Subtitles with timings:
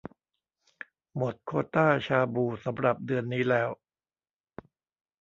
[1.15, 3.69] หมดโควตาชาบูสำหรับเดือนนี้แล้ว